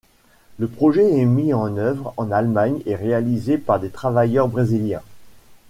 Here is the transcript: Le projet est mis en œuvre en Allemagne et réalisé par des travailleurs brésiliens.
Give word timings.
Le 0.57 0.67
projet 0.67 1.19
est 1.19 1.25
mis 1.25 1.53
en 1.53 1.77
œuvre 1.77 2.15
en 2.17 2.31
Allemagne 2.31 2.81
et 2.87 2.95
réalisé 2.95 3.59
par 3.59 3.79
des 3.79 3.91
travailleurs 3.91 4.47
brésiliens. 4.47 5.03